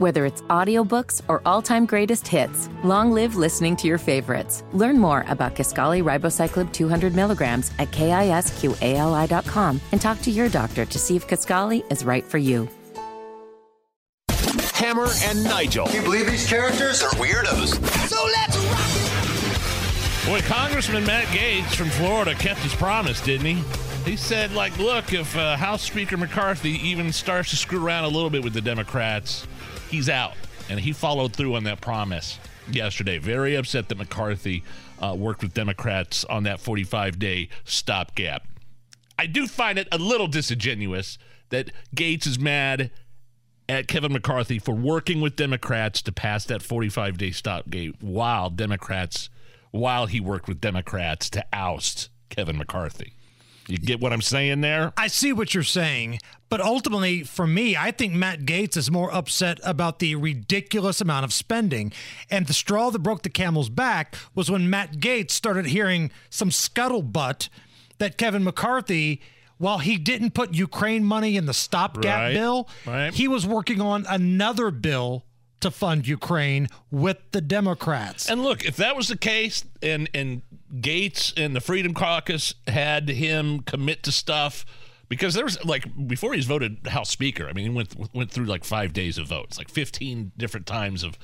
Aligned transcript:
Whether 0.00 0.24
it's 0.24 0.40
audiobooks 0.48 1.20
or 1.28 1.42
all-time 1.44 1.84
greatest 1.84 2.26
hits, 2.26 2.70
long 2.82 3.12
live 3.12 3.36
listening 3.36 3.76
to 3.76 3.86
your 3.86 3.98
favorites. 3.98 4.64
Learn 4.72 4.98
more 4.98 5.26
about 5.28 5.54
Kisqali 5.54 6.02
Ribociclib 6.02 6.72
200 6.72 7.14
milligrams 7.14 7.70
at 7.78 7.90
kisqali.com 7.90 9.80
and 9.92 10.00
talk 10.00 10.22
to 10.22 10.30
your 10.30 10.48
doctor 10.48 10.86
to 10.86 10.98
see 10.98 11.16
if 11.16 11.28
Kisqali 11.28 11.84
is 11.92 12.02
right 12.02 12.24
for 12.24 12.38
you. 12.38 12.66
Hammer 14.72 15.08
and 15.24 15.44
Nigel. 15.44 15.84
Can 15.84 15.96
you 15.96 16.02
believe 16.02 16.24
these 16.24 16.48
characters 16.48 17.02
are 17.02 17.10
weirdos? 17.10 17.74
So 18.08 18.24
let's 18.24 18.56
rock 18.56 19.00
Boy, 20.24 20.40
Congressman 20.46 21.04
Matt 21.04 21.26
Gaetz 21.26 21.74
from 21.74 21.90
Florida 21.90 22.34
kept 22.34 22.60
his 22.60 22.74
promise, 22.74 23.20
didn't 23.20 23.44
he? 23.44 23.62
He 24.10 24.16
said, 24.16 24.52
like, 24.52 24.78
look, 24.78 25.12
if 25.12 25.36
uh, 25.36 25.58
House 25.58 25.82
Speaker 25.82 26.16
McCarthy 26.16 26.70
even 26.88 27.12
starts 27.12 27.50
to 27.50 27.56
screw 27.56 27.84
around 27.84 28.04
a 28.04 28.08
little 28.08 28.30
bit 28.30 28.42
with 28.42 28.54
the 28.54 28.62
Democrats, 28.62 29.46
he's 29.90 30.08
out. 30.08 30.34
And 30.68 30.78
he 30.80 30.92
followed 30.92 31.34
through 31.34 31.56
on 31.56 31.64
that 31.64 31.80
promise 31.80 32.38
yesterday. 32.70 33.18
Very 33.18 33.56
upset 33.56 33.88
that 33.88 33.98
McCarthy 33.98 34.62
uh, 35.00 35.14
worked 35.18 35.42
with 35.42 35.52
Democrats 35.52 36.24
on 36.24 36.44
that 36.44 36.60
45 36.60 37.18
day 37.18 37.48
stopgap. 37.64 38.46
I 39.18 39.26
do 39.26 39.46
find 39.46 39.78
it 39.78 39.88
a 39.92 39.98
little 39.98 40.28
disingenuous 40.28 41.18
that 41.50 41.70
Gaetz 41.94 42.26
is 42.26 42.38
mad 42.38 42.90
at 43.68 43.86
Kevin 43.86 44.12
McCarthy 44.12 44.58
for 44.58 44.74
working 44.74 45.20
with 45.20 45.36
Democrats 45.36 46.02
to 46.02 46.12
pass 46.12 46.44
that 46.46 46.62
45 46.62 47.18
day 47.18 47.30
stopgap 47.30 47.94
while 48.00 48.48
Democrats, 48.48 49.28
while 49.72 50.06
he 50.06 50.20
worked 50.20 50.48
with 50.48 50.60
Democrats 50.60 51.28
to 51.30 51.44
oust 51.52 52.08
Kevin 52.30 52.56
McCarthy. 52.56 53.14
You 53.68 53.78
get 53.78 54.00
what 54.00 54.12
I'm 54.12 54.22
saying 54.22 54.62
there? 54.62 54.92
I 54.96 55.06
see 55.06 55.32
what 55.32 55.54
you're 55.54 55.62
saying, 55.62 56.18
but 56.50 56.60
ultimately, 56.60 57.22
for 57.22 57.46
me, 57.46 57.76
I 57.76 57.92
think 57.92 58.12
Matt 58.12 58.40
Gaetz 58.40 58.76
is 58.76 58.90
more 58.90 59.14
upset 59.14 59.60
about 59.62 60.00
the 60.00 60.16
ridiculous 60.16 61.00
amount 61.00 61.24
of 61.24 61.32
spending. 61.32 61.92
And 62.28 62.46
the 62.46 62.52
straw 62.52 62.90
that 62.90 62.98
broke 62.98 63.22
the 63.22 63.30
camel's 63.30 63.68
back 63.70 64.16
was 64.34 64.50
when 64.50 64.68
Matt 64.68 64.96
Gaetz 64.96 65.30
started 65.30 65.66
hearing 65.66 66.10
some 66.28 66.50
scuttlebutt 66.50 67.48
that 67.98 68.18
Kevin 68.18 68.42
McCarthy, 68.42 69.20
while 69.58 69.78
he 69.78 69.96
didn't 69.96 70.32
put 70.32 70.52
Ukraine 70.52 71.04
money 71.04 71.36
in 71.36 71.46
the 71.46 71.54
stopgap 71.54 72.18
Right, 72.18 72.34
bill, 72.34 72.68
right. 72.84 73.14
he 73.14 73.28
was 73.28 73.46
working 73.46 73.80
on 73.80 74.04
another 74.08 74.72
bill 74.72 75.24
to 75.60 75.70
fund 75.70 76.08
Ukraine 76.08 76.66
with 76.90 77.18
the 77.32 77.40
Democrats. 77.40 78.28
And 78.28 78.42
look, 78.42 78.64
if 78.64 78.76
that 78.76 78.96
was 78.96 79.08
the 79.08 79.16
case, 79.16 79.64
and 79.82 80.08
and 80.14 80.42
Gaetz 80.74 81.32
and 81.36 81.54
the 81.54 81.60
Freedom 81.60 81.94
Caucus 81.94 82.54
had 82.66 83.08
him 83.08 83.60
commit 83.60 84.02
to 84.04 84.12
stuff, 84.12 84.64
because 85.10 85.34
there 85.34 85.44
was 85.44 85.62
like 85.64 85.84
before 86.06 86.32
he's 86.32 86.46
voted 86.46 86.86
House 86.86 87.10
Speaker. 87.10 87.48
I 87.48 87.52
mean, 87.52 87.70
he 87.70 87.76
went 87.76 88.14
went 88.14 88.30
through 88.30 88.46
like 88.46 88.64
five 88.64 88.94
days 88.94 89.18
of 89.18 89.26
votes, 89.26 89.58
like 89.58 89.68
fifteen 89.68 90.32
different 90.38 90.64
times 90.64 91.02
of 91.02 91.18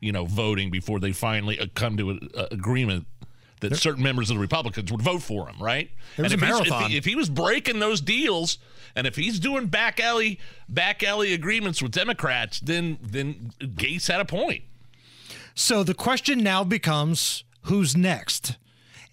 you 0.00 0.12
know 0.12 0.24
voting 0.24 0.70
before 0.70 1.00
they 1.00 1.12
finally 1.12 1.58
uh, 1.58 1.66
come 1.74 1.98
to 1.98 2.10
an 2.10 2.30
agreement 2.50 3.06
that 3.60 3.76
certain 3.76 4.02
members 4.02 4.30
of 4.30 4.36
the 4.36 4.40
Republicans 4.40 4.90
would 4.92 5.02
vote 5.02 5.20
for 5.20 5.48
him. 5.48 5.60
Right? 5.60 5.90
It 6.16 6.22
was 6.22 6.32
and 6.32 6.40
a 6.40 6.46
if, 6.46 6.50
if 6.50 6.58
marathon. 6.58 6.90
he, 6.90 6.96
if 6.96 7.04
he 7.04 7.16
was 7.16 7.28
breaking 7.28 7.80
those 7.80 8.00
deals. 8.00 8.56
And 8.96 9.08
if 9.08 9.16
he's 9.16 9.40
doing 9.40 9.66
back 9.66 9.98
alley 9.98 10.38
back 10.68 11.02
alley 11.02 11.34
agreements 11.34 11.82
with 11.82 11.90
Democrats, 11.90 12.60
then 12.60 12.98
then 13.02 13.50
Gaetz 13.58 14.06
had 14.06 14.20
a 14.20 14.24
point. 14.24 14.62
So 15.56 15.82
the 15.82 15.94
question 15.94 16.44
now 16.44 16.62
becomes 16.62 17.42
who's 17.62 17.96
next? 17.96 18.56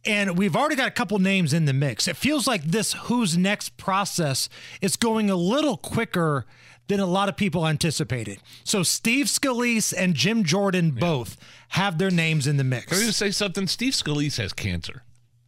And 0.06 0.38
we've 0.38 0.56
already 0.56 0.76
got 0.76 0.88
a 0.88 0.92
couple 0.92 1.20
names 1.20 1.54
in 1.54 1.66
the 1.66 1.74
mix. 1.74 2.08
It 2.08 2.16
feels 2.18 2.48
like 2.48 2.64
this 2.64 2.94
who's 2.94 3.38
next 3.38 3.78
process 3.78 4.50
is 4.82 4.96
going 4.96 5.30
a 5.30 5.36
little 5.36 5.78
quicker 5.78 6.46
than 6.88 7.00
a 7.00 7.06
lot 7.06 7.30
of 7.30 7.38
people 7.38 7.68
anticipated. 7.68 8.40
So 8.64 8.82
Steve 8.84 9.28
Scalise 9.28 9.94
and 9.96 10.16
Jim 10.16 10.44
Jordan 10.44 10.92
both 10.92 11.38
have 11.70 11.98
their 12.00 12.10
names 12.10 12.48
in 12.48 12.58
the 12.58 12.64
Can 12.64 12.74
I 12.74 12.76
mix. 12.78 13.00
just 13.06 13.20
say 13.20 13.32
something? 13.32 13.68
Steve 13.68 13.94
Scalise 13.94 14.38
has 14.38 14.52
cancer. 14.54 15.04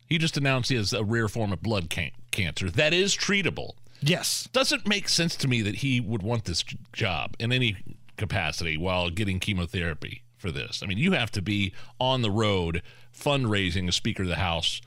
He 0.08 0.18
just 0.20 0.38
announced 0.38 0.70
he 0.70 0.75
has 0.75 0.94
a 0.94 1.03
rare 1.03 1.28
form 1.28 1.52
of 1.52 1.62
blood 1.64 1.90
can- 1.90 2.12
cancer 2.31 2.70
that 2.70 2.94
is 2.94 3.16
treatable. 3.16 3.72
Yes. 4.02 4.47
Doesn't 4.53 4.88
make 4.88 5.09
sense 5.09 5.35
to 5.38 5.47
me 5.47 5.62
that 5.64 5.75
he 5.78 6.00
would 6.00 6.22
want 6.22 6.46
this 6.46 6.64
job 6.94 7.35
in 7.40 7.52
any 7.52 7.78
capacity 8.18 8.78
while 8.78 9.09
getting 9.09 9.40
chemotherapy 9.40 10.24
for 10.44 10.52
this. 10.52 10.84
I 10.84 10.88
mean, 10.88 10.98
you 10.98 11.14
have 11.14 11.31
to 11.31 11.42
be 11.42 11.72
on 12.00 12.22
the 12.22 12.30
road 12.30 12.81
fundraising 13.18 13.88
as 13.88 13.96
Speaker 13.96 14.24
of 14.24 14.30
the 14.30 14.36
House 14.36 14.81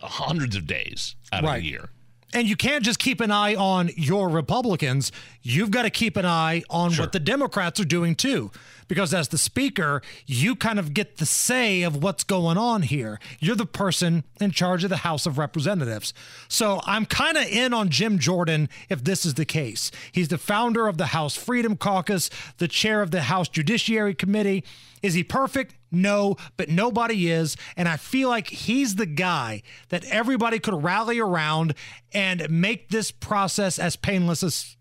hundreds 0.00 0.54
of 0.54 0.64
days 0.66 1.16
out 1.32 1.40
of 1.42 1.50
Right. 1.50 1.60
the 1.60 1.68
year. 1.68 1.90
And 2.32 2.48
you 2.48 2.56
can't 2.56 2.84
just 2.84 2.98
keep 2.98 3.20
an 3.20 3.30
eye 3.32 3.54
on 3.56 3.90
your 3.96 4.28
Republicans. 4.28 5.10
You've 5.42 5.70
got 5.70 5.82
to 5.82 5.90
keep 5.90 6.16
an 6.16 6.26
eye 6.26 6.62
on 6.70 6.92
what 6.94 7.12
the 7.12 7.18
Democrats 7.18 7.80
are 7.80 7.84
doing 7.84 8.14
too. 8.14 8.52
Because 8.86 9.14
as 9.14 9.28
the 9.28 9.38
speaker, 9.38 10.02
you 10.26 10.56
kind 10.56 10.78
of 10.78 10.94
get 10.94 11.18
the 11.18 11.26
say 11.26 11.82
of 11.82 12.02
what's 12.02 12.24
going 12.24 12.58
on 12.58 12.82
here. 12.82 13.20
You're 13.38 13.56
the 13.56 13.66
person 13.66 14.24
in 14.40 14.50
charge 14.50 14.82
of 14.84 14.90
the 14.90 14.98
House 14.98 15.26
of 15.26 15.38
Representatives. 15.38 16.12
So 16.48 16.80
I'm 16.84 17.06
kind 17.06 17.36
of 17.36 17.44
in 17.44 17.72
on 17.72 17.88
Jim 17.88 18.18
Jordan 18.18 18.68
if 18.88 19.02
this 19.04 19.24
is 19.24 19.34
the 19.34 19.44
case. 19.44 19.90
He's 20.10 20.28
the 20.28 20.38
founder 20.38 20.88
of 20.88 20.98
the 20.98 21.06
House 21.06 21.36
Freedom 21.36 21.76
Caucus, 21.76 22.30
the 22.58 22.68
chair 22.68 23.00
of 23.02 23.10
the 23.12 23.22
House 23.22 23.48
Judiciary 23.48 24.14
Committee. 24.14 24.64
Is 25.02 25.14
he 25.14 25.24
perfect? 25.24 25.74
No, 25.92 26.36
but 26.56 26.68
nobody 26.68 27.30
is. 27.30 27.56
And 27.76 27.88
I 27.88 27.96
feel 27.96 28.28
like 28.28 28.48
he's 28.48 28.94
the 28.94 29.06
guy 29.06 29.62
that 29.88 30.04
everybody 30.06 30.58
could 30.58 30.82
rally 30.82 31.18
around 31.18 31.74
and 32.12 32.48
make 32.48 32.90
this 32.90 33.10
process 33.10 33.78
as 33.78 33.96
painless 33.96 34.42
as 34.42 34.76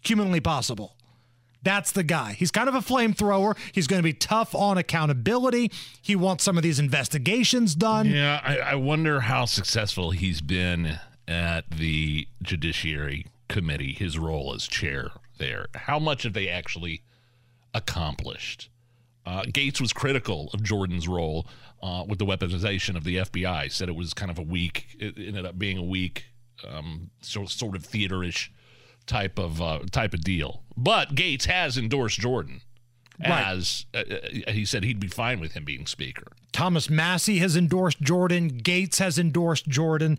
humanly 0.00 0.40
possible. 0.40 0.96
That's 1.64 1.92
the 1.92 2.02
guy. 2.02 2.32
He's 2.32 2.50
kind 2.50 2.68
of 2.68 2.74
a 2.74 2.80
flamethrower. 2.80 3.56
He's 3.72 3.86
going 3.86 4.00
to 4.00 4.04
be 4.04 4.12
tough 4.12 4.54
on 4.54 4.78
accountability. 4.78 5.70
He 6.00 6.16
wants 6.16 6.42
some 6.42 6.56
of 6.56 6.64
these 6.64 6.80
investigations 6.80 7.74
done. 7.76 8.06
Yeah, 8.06 8.40
I, 8.42 8.58
I 8.58 8.74
wonder 8.74 9.20
how 9.20 9.44
successful 9.44 10.10
he's 10.10 10.40
been 10.40 10.98
at 11.28 11.70
the 11.70 12.26
Judiciary 12.42 13.26
Committee, 13.48 13.92
his 13.92 14.18
role 14.18 14.52
as 14.54 14.66
chair 14.66 15.12
there. 15.38 15.66
How 15.74 16.00
much 16.00 16.24
have 16.24 16.32
they 16.32 16.48
actually 16.48 17.02
accomplished? 17.72 18.68
Uh, 19.24 19.42
Gaetz 19.42 19.80
was 19.80 19.92
critical 19.92 20.50
of 20.52 20.62
Jordan's 20.62 21.06
role 21.06 21.46
uh, 21.82 22.04
with 22.08 22.18
the 22.18 22.26
weaponization 22.26 22.96
of 22.96 23.04
the 23.04 23.16
FBI. 23.16 23.70
Said 23.70 23.88
it 23.88 23.94
was 23.94 24.12
kind 24.14 24.30
of 24.30 24.38
a 24.38 24.42
weak. 24.42 24.96
It 24.98 25.14
ended 25.16 25.46
up 25.46 25.58
being 25.58 25.78
a 25.78 25.82
weak, 25.82 26.24
um, 26.68 27.10
so, 27.20 27.44
sort 27.46 27.76
of 27.76 27.82
theaterish 27.82 28.48
type 29.06 29.38
of 29.38 29.60
uh, 29.62 29.80
type 29.90 30.14
of 30.14 30.22
deal. 30.22 30.62
But 30.76 31.14
Gaetz 31.14 31.44
has 31.46 31.76
endorsed 31.78 32.18
Jordan 32.18 32.62
Right. 33.20 33.46
as 33.46 33.86
uh, 33.94 33.98
uh, 33.98 34.50
he 34.52 34.64
said 34.64 34.82
he'd 34.84 34.98
be 34.98 35.06
fine 35.06 35.38
with 35.38 35.52
him 35.52 35.64
being 35.64 35.86
speaker. 35.86 36.26
Thomas 36.52 36.90
Massie 36.90 37.38
has 37.38 37.56
endorsed 37.56 38.00
Jordan. 38.00 38.50
Gaetz 38.62 38.98
has 38.98 39.18
endorsed 39.18 39.68
Jordan. 39.68 40.18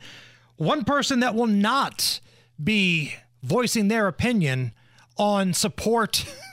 One 0.55 0.85
person 0.85 1.19
that 1.19 1.35
will 1.35 1.47
not 1.47 2.19
be 2.63 3.15
voicing 3.41 3.87
their 3.89 4.07
opinion 4.07 4.71
on 5.17 5.53
support 5.53 6.25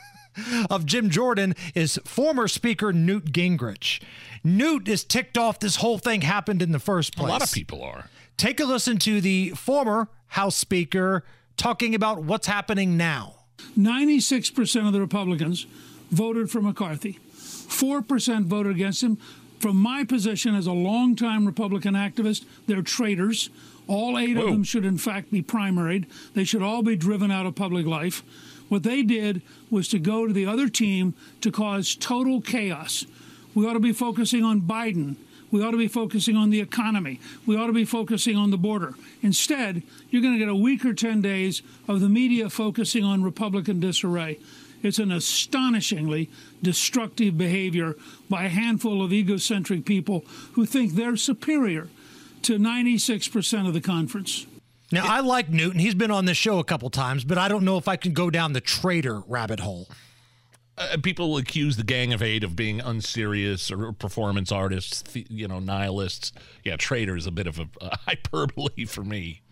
of 0.70 0.86
Jim 0.86 1.10
Jordan 1.10 1.54
is 1.74 1.98
former 2.04 2.48
Speaker 2.48 2.92
Newt 2.92 3.32
Gingrich. 3.32 4.02
Newt 4.42 4.88
is 4.88 5.04
ticked 5.04 5.36
off 5.36 5.58
this 5.58 5.76
whole 5.76 5.98
thing 5.98 6.22
happened 6.22 6.62
in 6.62 6.72
the 6.72 6.78
first 6.78 7.16
place. 7.16 7.28
A 7.28 7.32
lot 7.32 7.42
of 7.42 7.52
people 7.52 7.82
are. 7.82 8.08
Take 8.36 8.60
a 8.60 8.64
listen 8.64 8.98
to 8.98 9.20
the 9.20 9.50
former 9.50 10.08
House 10.28 10.56
Speaker 10.56 11.24
talking 11.56 11.94
about 11.94 12.22
what's 12.22 12.46
happening 12.46 12.96
now. 12.96 13.34
96% 13.78 14.86
of 14.86 14.92
the 14.92 15.00
Republicans 15.00 15.66
voted 16.10 16.50
for 16.50 16.62
McCarthy. 16.62 17.18
4% 17.36 18.44
voted 18.44 18.74
against 18.74 19.02
him. 19.02 19.18
From 19.58 19.76
my 19.76 20.04
position 20.04 20.54
as 20.54 20.66
a 20.66 20.72
longtime 20.72 21.44
Republican 21.44 21.94
activist, 21.94 22.46
they're 22.66 22.80
traitors. 22.80 23.50
All 23.86 24.18
eight 24.18 24.36
of 24.38 24.44
them 24.46 24.64
should, 24.64 24.86
in 24.86 24.96
fact, 24.96 25.30
be 25.30 25.42
primaried. 25.42 26.06
They 26.32 26.44
should 26.44 26.62
all 26.62 26.82
be 26.82 26.96
driven 26.96 27.30
out 27.30 27.44
of 27.44 27.54
public 27.56 27.84
life. 27.84 28.22
What 28.70 28.84
they 28.84 29.02
did 29.02 29.42
was 29.68 29.88
to 29.88 29.98
go 29.98 30.26
to 30.26 30.32
the 30.32 30.46
other 30.46 30.68
team 30.68 31.14
to 31.40 31.50
cause 31.50 31.96
total 31.96 32.40
chaos. 32.40 33.04
We 33.52 33.66
ought 33.66 33.72
to 33.72 33.80
be 33.80 33.92
focusing 33.92 34.44
on 34.44 34.62
Biden. 34.62 35.16
We 35.50 35.60
ought 35.64 35.72
to 35.72 35.76
be 35.76 35.88
focusing 35.88 36.36
on 36.36 36.50
the 36.50 36.60
economy. 36.60 37.18
We 37.46 37.56
ought 37.56 37.66
to 37.66 37.72
be 37.72 37.84
focusing 37.84 38.36
on 38.36 38.52
the 38.52 38.56
border. 38.56 38.94
Instead, 39.22 39.82
you're 40.08 40.22
going 40.22 40.34
to 40.34 40.38
get 40.38 40.48
a 40.48 40.54
week 40.54 40.84
or 40.84 40.94
10 40.94 41.20
days 41.20 41.62
of 41.88 42.00
the 42.00 42.08
media 42.08 42.48
focusing 42.48 43.02
on 43.02 43.24
Republican 43.24 43.80
disarray. 43.80 44.38
It's 44.84 45.00
an 45.00 45.10
astonishingly 45.10 46.30
destructive 46.62 47.36
behavior 47.36 47.96
by 48.28 48.44
a 48.44 48.48
handful 48.48 49.02
of 49.02 49.12
egocentric 49.12 49.84
people 49.84 50.24
who 50.52 50.64
think 50.64 50.92
they're 50.92 51.16
superior 51.16 51.88
to 52.42 52.56
96% 52.56 53.66
of 53.66 53.74
the 53.74 53.80
conference. 53.80 54.46
Now, 54.92 55.04
I 55.06 55.20
like 55.20 55.48
Newton. 55.48 55.78
He's 55.80 55.94
been 55.94 56.10
on 56.10 56.24
this 56.24 56.36
show 56.36 56.58
a 56.58 56.64
couple 56.64 56.90
times, 56.90 57.24
but 57.24 57.38
I 57.38 57.48
don't 57.48 57.64
know 57.64 57.76
if 57.76 57.86
I 57.88 57.96
can 57.96 58.12
go 58.12 58.28
down 58.30 58.52
the 58.52 58.60
traitor 58.60 59.20
rabbit 59.28 59.60
hole. 59.60 59.88
uh, 60.78 60.96
people 61.02 61.36
accuse 61.36 61.76
the 61.76 61.84
Gang 61.84 62.12
of 62.12 62.22
Eight 62.22 62.42
of 62.42 62.56
being 62.56 62.80
unserious 62.80 63.70
or 63.70 63.92
performance 63.92 64.50
artists, 64.50 65.04
you 65.14 65.46
know, 65.46 65.58
nihilists. 65.60 66.32
Yeah, 66.64 66.76
traitor 66.76 67.16
is 67.16 67.26
a 67.26 67.30
bit 67.30 67.46
of 67.46 67.58
a, 67.58 67.68
a 67.80 67.96
hyperbole 68.06 68.84
for 68.86 69.04
me. 69.04 69.42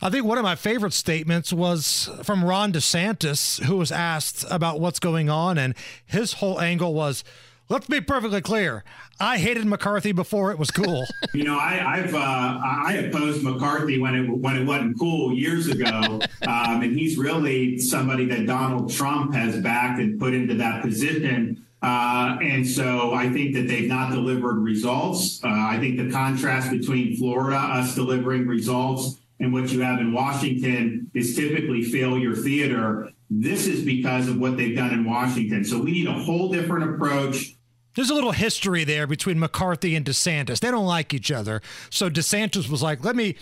I 0.00 0.08
think 0.08 0.24
one 0.24 0.38
of 0.38 0.44
my 0.44 0.54
favorite 0.54 0.94
statements 0.94 1.52
was 1.52 2.08
from 2.22 2.42
Ron 2.42 2.72
DeSantis, 2.72 3.62
who 3.64 3.76
was 3.76 3.92
asked 3.92 4.46
about 4.50 4.80
what's 4.80 4.98
going 4.98 5.28
on, 5.28 5.58
and 5.58 5.74
his 6.06 6.34
whole 6.34 6.58
angle 6.58 6.94
was 6.94 7.22
let's 7.68 7.86
be 7.86 8.00
perfectly 8.00 8.40
clear. 8.40 8.84
I 9.20 9.38
hated 9.38 9.66
McCarthy 9.66 10.12
before 10.12 10.50
it 10.50 10.58
was 10.58 10.70
cool. 10.70 11.04
you 11.34 11.44
know, 11.44 11.58
I, 11.58 11.98
have 11.98 12.14
uh, 12.14 12.18
I 12.18 12.94
opposed 13.04 13.42
McCarthy 13.42 13.98
when 13.98 14.14
it 14.14 14.28
when 14.28 14.56
it 14.56 14.64
wasn't 14.64 14.98
cool 14.98 15.32
years 15.32 15.68
ago, 15.68 16.20
um, 16.42 16.82
and 16.82 16.98
he's 16.98 17.16
really 17.16 17.78
somebody 17.78 18.26
that 18.26 18.46
Donald 18.46 18.90
Trump 18.92 19.34
has 19.34 19.58
backed 19.60 20.00
and 20.00 20.18
put 20.18 20.34
into 20.34 20.54
that 20.54 20.82
position. 20.82 21.64
Uh, 21.82 22.38
and 22.40 22.66
so 22.66 23.12
I 23.12 23.28
think 23.30 23.54
that 23.54 23.66
they've 23.66 23.88
not 23.88 24.12
delivered 24.12 24.58
results. 24.60 25.42
Uh, 25.42 25.48
I 25.48 25.78
think 25.80 25.98
the 25.98 26.10
contrast 26.10 26.70
between 26.70 27.16
Florida, 27.16 27.56
us 27.56 27.96
delivering 27.96 28.46
results, 28.46 29.18
and 29.40 29.52
what 29.52 29.70
you 29.70 29.80
have 29.80 29.98
in 29.98 30.12
Washington 30.12 31.10
is 31.14 31.34
typically 31.34 31.82
failure 31.82 32.36
theater. 32.36 33.10
This 33.40 33.66
is 33.66 33.84
because 33.84 34.28
of 34.28 34.38
what 34.38 34.56
they've 34.56 34.76
done 34.76 34.92
in 34.92 35.04
Washington. 35.04 35.64
So 35.64 35.80
we 35.80 35.92
need 35.92 36.06
a 36.06 36.12
whole 36.12 36.50
different 36.50 36.94
approach 36.94 37.56
there's 37.94 38.10
a 38.10 38.14
little 38.14 38.32
history 38.32 38.84
there 38.84 39.06
between 39.06 39.38
McCarthy 39.38 39.94
and 39.94 40.06
DeSantis. 40.06 40.60
They 40.60 40.70
don't 40.70 40.86
like 40.86 41.12
each 41.12 41.30
other. 41.30 41.60
So 41.90 42.08
DeSantis 42.08 42.68
was 42.68 42.82
like, 42.82 43.04
let 43.04 43.14
me 43.16 43.36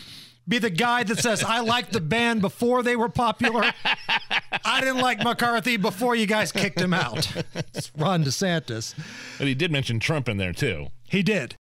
be 0.49 0.59
the 0.59 0.71
guy 0.71 1.05
that 1.05 1.19
says, 1.19 1.45
I 1.45 1.61
liked 1.61 1.93
the 1.93 2.01
band 2.01 2.41
before 2.41 2.83
they 2.83 2.97
were 2.97 3.09
popular. 3.09 3.73
I 4.65 4.81
didn't 4.81 5.01
like 5.01 5.23
McCarthy 5.23 5.77
before 5.77 6.17
you 6.17 6.27
guys 6.27 6.51
kicked 6.51 6.81
him 6.81 6.95
out. 6.95 7.31
It's 7.75 7.93
Ron 7.97 8.25
DeSantis. 8.25 8.95
But 9.39 9.47
he 9.47 9.55
did 9.55 9.71
mention 9.71 10.01
Trump 10.01 10.29
in 10.29 10.37
there, 10.37 10.53
too. 10.53 10.89
He 11.09 11.23
did. 11.23 11.57